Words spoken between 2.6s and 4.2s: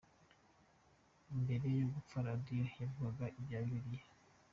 yavugaga ibya Bibiliya.